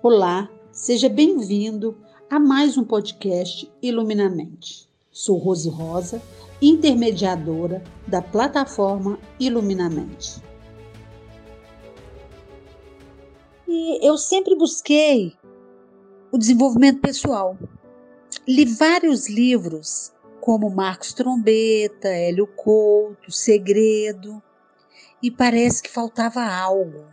[0.00, 1.98] Olá, seja bem-vindo
[2.30, 4.88] a mais um podcast Iluminamente.
[5.10, 6.22] Sou Rose Rosa,
[6.62, 10.40] intermediadora da plataforma Iluminamente.
[13.66, 15.34] E eu sempre busquei
[16.30, 17.58] o desenvolvimento pessoal.
[18.46, 24.40] Li vários livros, como Marcos Trombeta, Hélio Couto, Segredo,
[25.20, 27.04] e parece que faltava algo.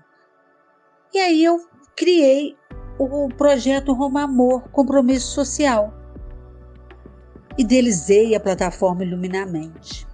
[1.11, 1.59] E aí eu
[1.95, 2.55] criei
[2.97, 5.93] o projeto Roma Amor Compromisso Social.
[7.57, 10.07] Idealizei a plataforma Iluminamente.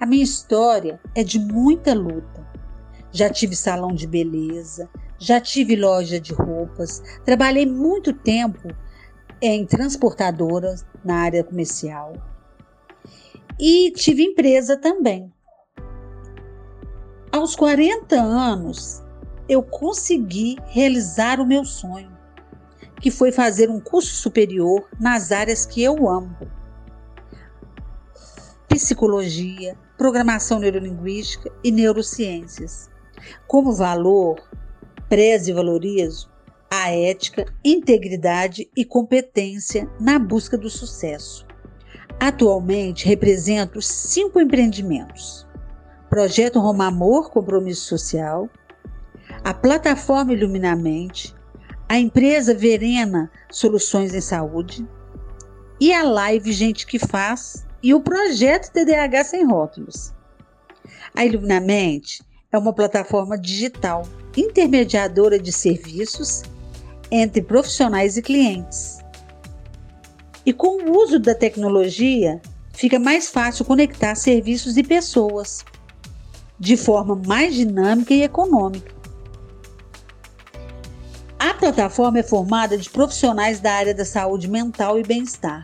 [0.00, 2.44] A minha história é de muita luta.
[3.12, 8.68] Já tive salão de beleza, já tive loja de roupas, trabalhei muito tempo
[9.40, 12.14] em transportadoras na área comercial
[13.58, 15.32] e tive empresa também.
[17.30, 19.03] Aos 40 anos,
[19.48, 22.12] eu consegui realizar o meu sonho,
[23.00, 26.36] que foi fazer um curso superior nas áreas que eu amo:
[28.68, 32.90] psicologia, programação neurolinguística e neurociências.
[33.46, 34.42] Como valor,
[35.08, 36.34] prezo e valorizo
[36.70, 41.46] a ética, integridade e competência na busca do sucesso.
[42.18, 45.46] Atualmente represento cinco empreendimentos:
[46.10, 48.48] Projeto Roma Amor Compromisso Social,
[49.44, 51.34] a plataforma Iluminamente,
[51.86, 54.88] a empresa Verena Soluções em Saúde
[55.78, 60.14] e a live Gente que Faz e o projeto TDAH Sem Rótulos.
[61.14, 66.42] A Iluminamente é uma plataforma digital intermediadora de serviços
[67.10, 68.98] entre profissionais e clientes.
[70.46, 72.40] E com o uso da tecnologia,
[72.72, 75.62] fica mais fácil conectar serviços e pessoas
[76.58, 78.93] de forma mais dinâmica e econômica.
[81.54, 85.62] A plataforma é formada de profissionais da área da saúde mental e bem-estar.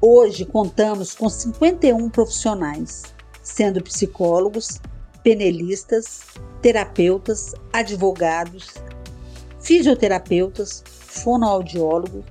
[0.00, 3.02] Hoje contamos com 51 profissionais,
[3.42, 4.80] sendo psicólogos,
[5.22, 6.22] penelistas,
[6.62, 8.72] terapeutas, advogados,
[9.60, 12.24] fisioterapeutas, fonoaudiólogos,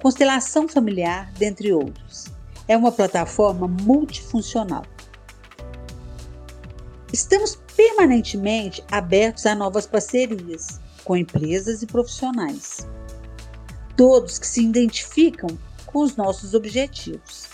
[0.00, 2.28] constelação familiar, dentre outros.
[2.66, 4.84] É uma plataforma multifuncional.
[7.14, 12.88] Estamos permanentemente abertos a novas parcerias com empresas e profissionais.
[13.96, 17.50] Todos que se identificam com os nossos objetivos.